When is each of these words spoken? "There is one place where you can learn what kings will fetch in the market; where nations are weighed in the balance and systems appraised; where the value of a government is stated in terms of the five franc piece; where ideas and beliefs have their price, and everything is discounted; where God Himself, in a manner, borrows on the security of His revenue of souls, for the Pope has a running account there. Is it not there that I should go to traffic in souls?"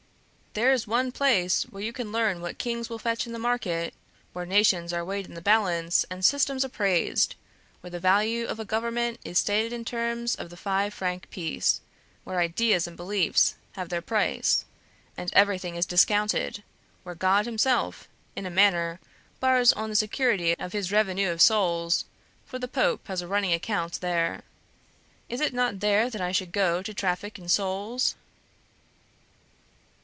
"There 0.53 0.73
is 0.73 0.85
one 0.85 1.13
place 1.13 1.63
where 1.63 1.81
you 1.81 1.93
can 1.93 2.11
learn 2.11 2.41
what 2.41 2.57
kings 2.57 2.89
will 2.89 2.99
fetch 2.99 3.25
in 3.25 3.31
the 3.31 3.39
market; 3.39 3.93
where 4.33 4.45
nations 4.45 4.91
are 4.91 5.05
weighed 5.05 5.25
in 5.25 5.33
the 5.33 5.41
balance 5.41 6.05
and 6.11 6.25
systems 6.25 6.65
appraised; 6.65 7.35
where 7.79 7.89
the 7.89 8.01
value 8.01 8.47
of 8.47 8.59
a 8.59 8.65
government 8.65 9.19
is 9.23 9.39
stated 9.39 9.71
in 9.71 9.85
terms 9.85 10.35
of 10.35 10.49
the 10.49 10.57
five 10.57 10.93
franc 10.93 11.29
piece; 11.29 11.79
where 12.25 12.37
ideas 12.41 12.85
and 12.85 12.97
beliefs 12.97 13.55
have 13.77 13.87
their 13.87 14.01
price, 14.01 14.65
and 15.15 15.31
everything 15.31 15.77
is 15.77 15.85
discounted; 15.85 16.63
where 17.03 17.15
God 17.15 17.45
Himself, 17.45 18.09
in 18.35 18.45
a 18.45 18.49
manner, 18.49 18.99
borrows 19.39 19.71
on 19.71 19.89
the 19.89 19.95
security 19.95 20.53
of 20.59 20.73
His 20.73 20.91
revenue 20.91 21.31
of 21.31 21.41
souls, 21.41 22.03
for 22.45 22.59
the 22.59 22.67
Pope 22.67 23.07
has 23.07 23.21
a 23.21 23.27
running 23.27 23.53
account 23.53 24.01
there. 24.01 24.43
Is 25.29 25.39
it 25.39 25.53
not 25.53 25.79
there 25.79 26.09
that 26.09 26.19
I 26.19 26.33
should 26.33 26.51
go 26.51 26.81
to 26.83 26.93
traffic 26.93 27.39
in 27.39 27.47
souls?" 27.47 28.15